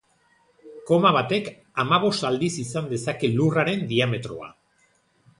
[0.91, 1.49] Koma batek
[1.83, 4.49] hamabost aldiz izan dezake Lurraren diametroa.